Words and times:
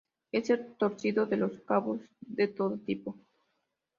Es 0.31 0.49
el 0.49 0.73
torcido 0.77 1.27
de 1.27 1.37
los 1.37 1.59
cabos 1.59 2.01
de 2.21 2.47
todo 2.47 2.79
tipo. 2.79 3.19